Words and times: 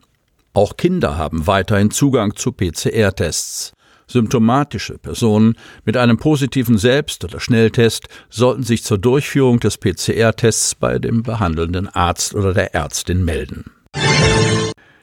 Auch 0.54 0.78
Kinder 0.78 1.18
haben 1.18 1.46
weiterhin 1.46 1.90
Zugang 1.90 2.36
zu 2.36 2.52
PCR-Tests. 2.52 3.74
Symptomatische 4.12 4.98
Personen 4.98 5.56
mit 5.84 5.96
einem 5.96 6.18
positiven 6.18 6.78
Selbst- 6.78 7.24
oder 7.24 7.40
Schnelltest 7.40 8.08
sollten 8.28 8.62
sich 8.62 8.84
zur 8.84 8.98
Durchführung 8.98 9.58
des 9.58 9.78
PCR-Tests 9.78 10.74
bei 10.74 10.98
dem 10.98 11.22
behandelnden 11.22 11.88
Arzt 11.88 12.34
oder 12.34 12.52
der 12.52 12.74
Ärztin 12.74 13.24
melden. 13.24 13.72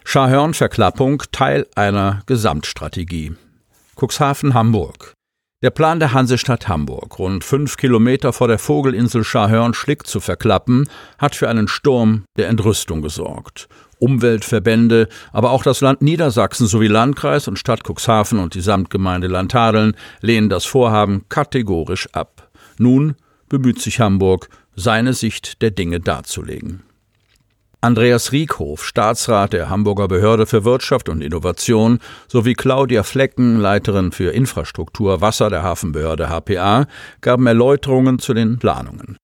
Schahörn-Verklappung 0.03 1.23
Teil 1.31 1.67
einer 1.75 2.21
Gesamtstrategie. 2.25 3.33
Cuxhaven, 3.95 4.53
Hamburg. 4.53 5.13
Der 5.61 5.71
Plan 5.71 5.99
der 5.99 6.13
Hansestadt 6.13 6.69
Hamburg, 6.69 7.19
rund 7.19 7.43
fünf 7.43 7.75
Kilometer 7.75 8.31
vor 8.31 8.47
der 8.47 8.59
Vogelinsel 8.59 9.25
Schahörn-Schlick 9.25 10.07
zu 10.07 10.21
verklappen, 10.21 10.87
hat 11.17 11.35
für 11.35 11.49
einen 11.49 11.67
Sturm 11.67 12.23
der 12.37 12.47
Entrüstung 12.47 13.01
gesorgt. 13.01 13.67
Umweltverbände, 13.99 15.07
aber 15.31 15.51
auch 15.51 15.63
das 15.63 15.81
Land 15.81 16.01
Niedersachsen 16.01 16.67
sowie 16.67 16.87
Landkreis 16.87 17.47
und 17.47 17.59
Stadt 17.59 17.83
Cuxhaven 17.87 18.39
und 18.39 18.55
die 18.55 18.61
Samtgemeinde 18.61 19.27
Landhadeln 19.27 19.95
lehnen 20.21 20.49
das 20.49 20.65
Vorhaben 20.65 21.25
kategorisch 21.29 22.09
ab. 22.13 22.49
Nun 22.77 23.15
bemüht 23.49 23.81
sich 23.81 23.99
Hamburg, 23.99 24.49
seine 24.75 25.13
Sicht 25.13 25.61
der 25.61 25.71
Dinge 25.71 25.99
darzulegen. 25.99 26.83
Andreas 27.81 28.33
Riekhof, 28.33 28.83
Staatsrat 28.83 29.53
der 29.53 29.69
Hamburger 29.69 30.09
Behörde 30.09 30.45
für 30.45 30.65
Wirtschaft 30.65 31.07
und 31.07 31.21
Innovation, 31.21 31.99
sowie 32.27 32.53
Claudia 32.53 33.03
Flecken, 33.03 33.57
Leiterin 33.57 34.11
für 34.11 34.31
Infrastruktur 34.31 35.21
Wasser 35.21 35.49
der 35.49 35.63
Hafenbehörde 35.63 36.27
HPA, 36.29 36.87
gaben 37.21 37.47
Erläuterungen 37.47 38.19
zu 38.19 38.33
den 38.33 38.59
Planungen. 38.59 39.17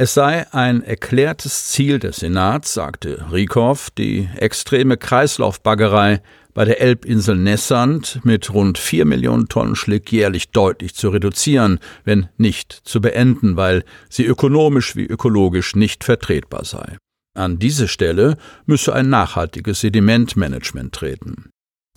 Es 0.00 0.14
sei 0.14 0.50
ein 0.54 0.82
erklärtes 0.82 1.66
Ziel 1.66 1.98
des 1.98 2.16
Senats, 2.16 2.72
sagte 2.72 3.26
Riekhoff, 3.30 3.90
die 3.90 4.30
extreme 4.34 4.96
Kreislaufbaggerei 4.96 6.22
bei 6.54 6.64
der 6.64 6.80
Elbinsel 6.80 7.36
Nessand 7.36 8.18
mit 8.24 8.50
rund 8.50 8.78
vier 8.78 9.04
Millionen 9.04 9.48
Tonnen 9.48 9.76
Schlick 9.76 10.10
jährlich 10.10 10.52
deutlich 10.52 10.94
zu 10.94 11.10
reduzieren, 11.10 11.80
wenn 12.04 12.30
nicht 12.38 12.72
zu 12.72 13.02
beenden, 13.02 13.56
weil 13.56 13.84
sie 14.08 14.24
ökonomisch 14.24 14.96
wie 14.96 15.04
ökologisch 15.04 15.76
nicht 15.76 16.02
vertretbar 16.02 16.64
sei. 16.64 16.96
An 17.34 17.58
diese 17.58 17.86
Stelle 17.86 18.38
müsse 18.64 18.94
ein 18.94 19.10
nachhaltiges 19.10 19.80
Sedimentmanagement 19.80 20.94
treten. 20.94 21.50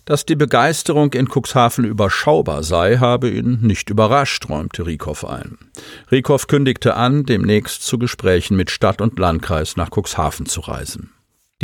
Dass 0.04 0.26
die 0.26 0.36
Begeisterung 0.36 1.14
in 1.14 1.28
Cuxhaven 1.28 1.86
überschaubar 1.86 2.62
sei, 2.62 2.98
habe 2.98 3.30
ihn 3.30 3.60
nicht 3.62 3.88
überrascht, 3.88 4.50
räumte 4.50 4.84
Riekow 4.84 5.24
ein. 5.24 5.56
Riekow 6.12 6.46
kündigte 6.46 6.94
an, 6.94 7.24
demnächst 7.24 7.82
zu 7.82 7.98
Gesprächen 7.98 8.54
mit 8.54 8.70
Stadt 8.70 9.00
und 9.00 9.18
Landkreis 9.18 9.76
nach 9.76 9.88
Cuxhaven 9.90 10.44
zu 10.44 10.60
reisen. 10.60 11.13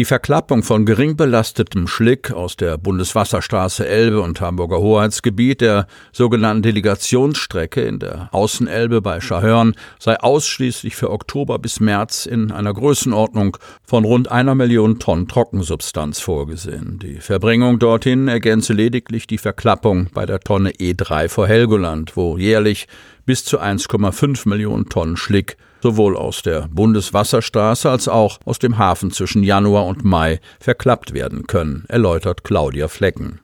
Die 0.01 0.07
Verklappung 0.07 0.63
von 0.63 0.87
gering 0.87 1.15
belastetem 1.15 1.87
Schlick 1.87 2.31
aus 2.31 2.57
der 2.57 2.79
Bundeswasserstraße 2.79 3.87
Elbe 3.87 4.23
und 4.23 4.41
Hamburger 4.41 4.79
Hoheitsgebiet 4.79 5.61
der 5.61 5.87
sogenannten 6.11 6.63
Delegationsstrecke 6.63 7.83
in 7.83 7.99
der 7.99 8.31
Außenelbe 8.33 9.03
bei 9.03 9.21
Schahörn 9.21 9.75
sei 9.99 10.19
ausschließlich 10.19 10.97
für 10.97 11.11
Oktober 11.11 11.59
bis 11.59 11.81
März 11.81 12.25
in 12.25 12.51
einer 12.51 12.73
Größenordnung 12.73 13.59
von 13.85 14.07
rund 14.07 14.31
einer 14.31 14.55
Million 14.55 15.01
Tonnen 15.01 15.29
Trockensubstanz 15.29 16.19
vorgesehen. 16.19 16.99
Die 17.03 17.17
Verbringung 17.17 17.79
dorthin 17.79 18.27
ergänze 18.27 18.73
lediglich 18.73 19.27
die 19.27 19.37
Verklappung 19.37 20.09
bei 20.15 20.25
der 20.25 20.41
Tonne 20.41 20.71
E3 20.71 21.29
vor 21.29 21.47
Helgoland, 21.47 22.17
wo 22.17 22.39
jährlich 22.39 22.89
bis 23.27 23.45
zu 23.45 23.61
1,5 23.61 24.49
Millionen 24.49 24.89
Tonnen 24.89 25.19
Schlick 25.19 25.59
sowohl 25.83 26.17
aus 26.17 26.43
der 26.43 26.69
Bundeswasserstraße 26.71 27.91
als 27.91 28.09
auch 28.09 28.39
aus 28.45 28.59
dem 28.59 28.79
Hafen 28.79 29.11
zwischen 29.11 29.43
Januar 29.43 29.87
und 29.87 30.05
Mai 30.05 30.41
verklappt 30.59 31.15
werden 31.15 31.47
können, 31.47 31.85
erläutert 31.89 32.45
Claudia 32.45 32.89
Flecken. 32.89 33.41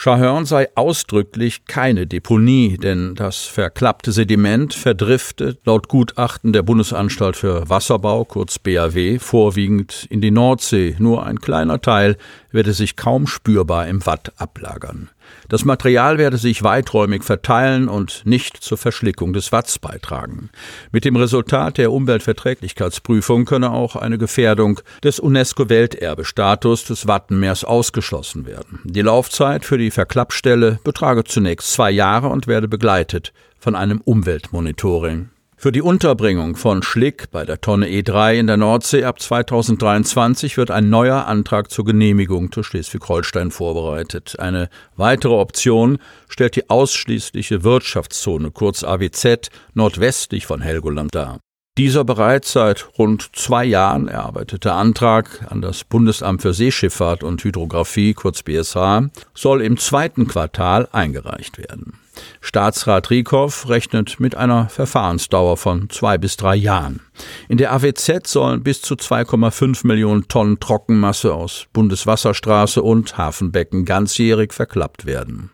Schahörn 0.00 0.46
sei 0.46 0.68
ausdrücklich 0.76 1.64
keine 1.64 2.06
Deponie, 2.06 2.76
denn 2.76 3.16
das 3.16 3.46
verklappte 3.46 4.12
Sediment 4.12 4.72
verdrifte 4.72 5.58
laut 5.64 5.88
Gutachten 5.88 6.52
der 6.52 6.62
Bundesanstalt 6.62 7.36
für 7.36 7.68
Wasserbau, 7.68 8.24
kurz 8.24 8.60
BAW, 8.60 9.18
vorwiegend 9.18 10.06
in 10.08 10.20
die 10.20 10.30
Nordsee. 10.30 10.94
Nur 11.00 11.26
ein 11.26 11.40
kleiner 11.40 11.80
Teil 11.80 12.16
werde 12.52 12.74
sich 12.74 12.94
kaum 12.94 13.26
spürbar 13.26 13.88
im 13.88 14.06
Watt 14.06 14.32
ablagern. 14.36 15.10
Das 15.48 15.64
Material 15.64 16.18
werde 16.18 16.36
sich 16.36 16.62
weiträumig 16.62 17.24
verteilen 17.24 17.88
und 17.88 18.22
nicht 18.24 18.56
zur 18.56 18.78
Verschlickung 18.78 19.32
des 19.32 19.52
Watts 19.52 19.78
beitragen. 19.78 20.50
Mit 20.92 21.04
dem 21.04 21.16
Resultat 21.16 21.78
der 21.78 21.92
Umweltverträglichkeitsprüfung 21.92 23.44
könne 23.44 23.70
auch 23.70 23.96
eine 23.96 24.18
Gefährdung 24.18 24.80
des 25.02 25.20
UNESCO-Welterbestatus 25.20 26.84
des 26.84 27.06
Wattenmeers 27.06 27.64
ausgeschlossen 27.64 28.46
werden. 28.46 28.80
Die 28.84 29.02
Laufzeit 29.02 29.64
für 29.64 29.78
die 29.78 29.90
Verklappstelle 29.90 30.78
betrage 30.84 31.24
zunächst 31.24 31.72
zwei 31.72 31.90
Jahre 31.90 32.28
und 32.28 32.46
werde 32.46 32.68
begleitet 32.68 33.32
von 33.58 33.74
einem 33.74 34.00
Umweltmonitoring. 34.00 35.30
Für 35.60 35.72
die 35.72 35.82
Unterbringung 35.82 36.54
von 36.54 36.84
Schlick 36.84 37.32
bei 37.32 37.44
der 37.44 37.60
Tonne 37.60 37.88
E3 37.88 38.38
in 38.38 38.46
der 38.46 38.56
Nordsee 38.56 39.02
ab 39.02 39.20
2023 39.20 40.56
wird 40.56 40.70
ein 40.70 40.88
neuer 40.88 41.26
Antrag 41.26 41.72
zur 41.72 41.84
Genehmigung 41.84 42.50
durch 42.50 42.68
Schleswig-Holstein 42.68 43.50
vorbereitet. 43.50 44.38
Eine 44.38 44.68
weitere 44.94 45.32
Option 45.34 45.98
stellt 46.28 46.54
die 46.54 46.70
ausschließliche 46.70 47.64
Wirtschaftszone, 47.64 48.52
kurz 48.52 48.84
AWZ, 48.84 49.50
nordwestlich 49.74 50.46
von 50.46 50.60
Helgoland 50.60 51.12
dar. 51.12 51.40
Dieser 51.76 52.04
bereits 52.04 52.52
seit 52.52 52.86
rund 52.96 53.30
zwei 53.34 53.64
Jahren 53.64 54.06
erarbeitete 54.06 54.72
Antrag 54.74 55.44
an 55.50 55.60
das 55.60 55.82
Bundesamt 55.82 56.40
für 56.40 56.54
Seeschifffahrt 56.54 57.24
und 57.24 57.42
Hydrographie, 57.42 58.14
kurz 58.14 58.44
BSH, 58.44 59.08
soll 59.34 59.62
im 59.62 59.76
zweiten 59.76 60.28
Quartal 60.28 60.88
eingereicht 60.92 61.58
werden. 61.58 61.94
Staatsrat 62.40 63.10
Riekow 63.10 63.68
rechnet 63.68 64.20
mit 64.20 64.34
einer 64.34 64.68
Verfahrensdauer 64.68 65.56
von 65.56 65.90
zwei 65.90 66.18
bis 66.18 66.36
drei 66.36 66.56
Jahren. 66.56 67.00
In 67.48 67.58
der 67.58 67.72
AWZ 67.72 68.26
sollen 68.26 68.62
bis 68.62 68.82
zu 68.82 68.94
2,5 68.94 69.86
Millionen 69.86 70.28
Tonnen 70.28 70.60
Trockenmasse 70.60 71.34
aus 71.34 71.66
Bundeswasserstraße 71.72 72.82
und 72.82 73.18
Hafenbecken 73.18 73.84
ganzjährig 73.84 74.52
verklappt 74.52 75.06
werden. 75.06 75.50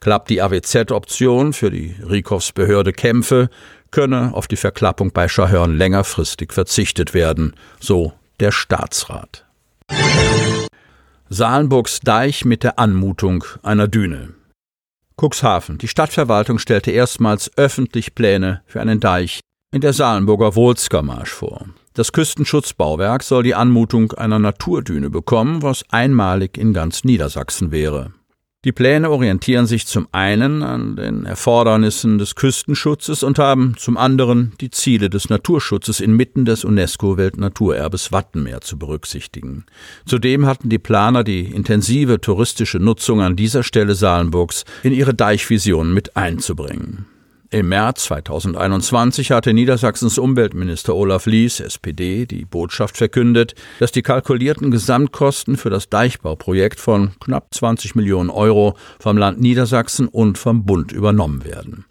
Klappt 0.00 0.30
die 0.30 0.40
AWZ-Option 0.40 1.52
für 1.52 1.70
die 1.70 1.96
Riekows 2.08 2.52
Behörde 2.52 2.92
Kämpfe, 2.92 3.50
könne 3.90 4.30
auf 4.34 4.46
die 4.46 4.56
Verklappung 4.56 5.12
bei 5.12 5.28
Schahörn 5.28 5.76
längerfristig 5.76 6.52
verzichtet 6.52 7.14
werden, 7.14 7.54
so 7.80 8.12
der 8.38 8.52
Staatsrat. 8.52 9.44
Salenburgs 11.30 12.00
Deich 12.00 12.44
mit 12.44 12.62
der 12.62 12.78
Anmutung 12.78 13.44
einer 13.62 13.88
Düne. 13.88 14.37
Cuxhaven. 15.20 15.78
Die 15.78 15.88
Stadtverwaltung 15.88 16.58
stellte 16.58 16.90
erstmals 16.90 17.50
öffentlich 17.56 18.14
Pläne 18.14 18.62
für 18.66 18.80
einen 18.80 19.00
Deich 19.00 19.40
in 19.72 19.82
der 19.82 19.92
Salenburger 19.92 20.54
Wolskermarsch 20.56 21.32
vor. 21.32 21.66
Das 21.92 22.12
Küstenschutzbauwerk 22.12 23.22
soll 23.22 23.42
die 23.42 23.54
Anmutung 23.54 24.12
einer 24.12 24.38
Naturdüne 24.38 25.10
bekommen, 25.10 25.62
was 25.62 25.84
einmalig 25.90 26.56
in 26.56 26.72
ganz 26.72 27.04
Niedersachsen 27.04 27.72
wäre. 27.72 28.14
Die 28.64 28.72
Pläne 28.72 29.08
orientieren 29.10 29.66
sich 29.66 29.86
zum 29.86 30.08
einen 30.10 30.64
an 30.64 30.96
den 30.96 31.26
Erfordernissen 31.26 32.18
des 32.18 32.34
Küstenschutzes 32.34 33.22
und 33.22 33.38
haben 33.38 33.76
zum 33.78 33.96
anderen 33.96 34.52
die 34.60 34.70
Ziele 34.70 35.08
des 35.08 35.30
Naturschutzes 35.30 36.00
inmitten 36.00 36.44
des 36.44 36.64
UNESCO-Weltnaturerbes 36.64 38.10
Wattenmeer 38.10 38.60
zu 38.60 38.76
berücksichtigen. 38.76 39.64
Zudem 40.06 40.44
hatten 40.44 40.70
die 40.70 40.80
Planer 40.80 41.22
die 41.22 41.44
intensive 41.44 42.20
touristische 42.20 42.80
Nutzung 42.80 43.20
an 43.20 43.36
dieser 43.36 43.62
Stelle 43.62 43.94
Salenburgs 43.94 44.64
in 44.82 44.92
ihre 44.92 45.14
Deichvision 45.14 45.94
mit 45.94 46.16
einzubringen. 46.16 47.06
Im 47.50 47.70
März 47.70 48.04
2021 48.04 49.30
hatte 49.30 49.54
Niedersachsens 49.54 50.18
Umweltminister 50.18 50.94
Olaf 50.94 51.24
Lies, 51.24 51.60
SPD, 51.60 52.26
die 52.26 52.44
Botschaft 52.44 52.98
verkündet, 52.98 53.54
dass 53.78 53.90
die 53.90 54.02
kalkulierten 54.02 54.70
Gesamtkosten 54.70 55.56
für 55.56 55.70
das 55.70 55.88
Deichbauprojekt 55.88 56.78
von 56.78 57.12
knapp 57.20 57.54
20 57.54 57.94
Millionen 57.94 58.28
Euro 58.28 58.76
vom 59.00 59.16
Land 59.16 59.40
Niedersachsen 59.40 60.08
und 60.08 60.36
vom 60.36 60.66
Bund 60.66 60.92
übernommen 60.92 61.46
werden. 61.46 61.86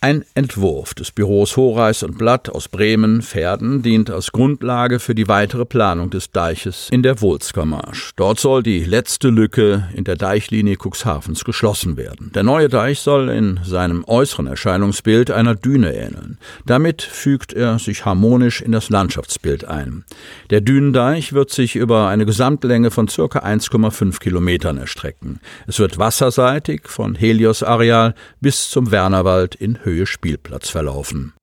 Ein 0.00 0.24
Entwurf 0.36 0.94
des 0.94 1.10
Büros 1.10 1.56
Horeis 1.56 2.04
und 2.04 2.18
Blatt 2.18 2.48
aus 2.48 2.68
Bremen, 2.68 3.20
Pferden, 3.20 3.82
dient 3.82 4.10
als 4.10 4.30
Grundlage 4.30 5.00
für 5.00 5.16
die 5.16 5.26
weitere 5.26 5.64
Planung 5.64 6.08
des 6.10 6.30
Deiches 6.30 6.86
in 6.92 7.02
der 7.02 7.20
Wulskermarsch. 7.20 8.12
Dort 8.14 8.38
soll 8.38 8.62
die 8.62 8.84
letzte 8.84 9.28
Lücke 9.28 9.88
in 9.96 10.04
der 10.04 10.14
Deichlinie 10.14 10.76
Cuxhavens 10.76 11.42
geschlossen 11.42 11.96
werden. 11.96 12.30
Der 12.32 12.44
neue 12.44 12.68
Deich 12.68 13.00
soll 13.00 13.28
in 13.28 13.58
seinem 13.64 14.04
äußeren 14.04 14.46
Erscheinungsbild 14.46 15.32
einer 15.32 15.56
Düne 15.56 15.92
ähneln. 15.92 16.38
Damit 16.64 17.02
fügt 17.02 17.52
er 17.52 17.80
sich 17.80 18.04
harmonisch 18.04 18.62
in 18.62 18.70
das 18.70 18.90
Landschaftsbild 18.90 19.64
ein. 19.64 20.04
Der 20.50 20.60
Dünendeich 20.60 21.32
wird 21.32 21.50
sich 21.50 21.74
über 21.74 22.06
eine 22.06 22.24
Gesamtlänge 22.24 22.92
von 22.92 23.08
circa 23.08 23.40
1,5 23.40 24.20
Kilometern 24.20 24.78
erstrecken. 24.78 25.40
Es 25.66 25.80
wird 25.80 25.98
wasserseitig 25.98 26.82
von 26.84 27.16
Helios 27.16 27.64
Areal 27.64 28.14
bis 28.40 28.70
zum 28.70 28.92
Wernerwald 28.92 29.56
in 29.56 29.84
Höhe 29.84 29.87
Spielplatz 30.06 30.68
verlaufen. 30.68 31.34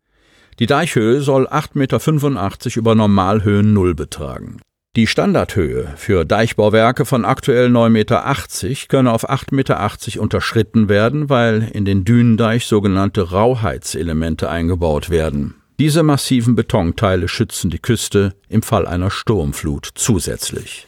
Die 0.60 0.68
Deichhöhe 0.68 1.22
soll 1.22 1.48
8,85 1.48 1.74
Meter 1.76 2.80
über 2.80 2.96
Normalhöhen 2.96 3.74
Null 3.74 3.94
betragen. 3.94 4.62
Die 4.96 5.08
Standardhöhe 5.08 5.92
für 5.98 6.24
Deichbauwerke 6.24 7.04
von 7.04 7.26
aktuell 7.26 7.68
9,80 7.68 7.90
Meter 7.90 8.88
könne 8.88 9.12
auf 9.12 9.30
8,80 9.30 9.54
Meter 9.54 10.22
unterschritten 10.22 10.88
werden, 10.88 11.30
weil 11.30 11.70
in 11.74 11.84
den 11.84 12.06
Dünendeich 12.06 12.66
sogenannte 12.66 13.32
Rauheitselemente 13.32 14.50
eingebaut 14.50 15.10
werden. 15.10 15.56
Diese 15.78 16.04
massiven 16.04 16.56
Betonteile 16.56 17.28
schützen 17.28 17.70
die 17.70 17.80
Küste 17.80 18.34
im 18.48 18.62
Fall 18.62 18.88
einer 18.88 19.12
Sturmflut 19.12 19.90
zusätzlich. 19.96 20.88